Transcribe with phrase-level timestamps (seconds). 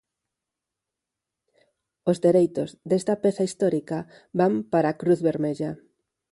[2.09, 3.97] Os dereitos desta peza histórica
[4.39, 5.71] van para a Cruz Vermella.